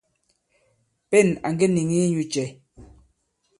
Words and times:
Pên 1.09 1.27
à 1.47 1.47
ŋge 1.55 1.67
nìŋi 1.75 1.97
inyū 2.05 2.23
cɛ̄? 2.33 2.47